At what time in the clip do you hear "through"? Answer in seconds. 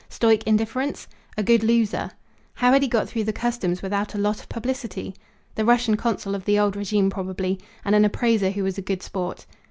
3.07-3.25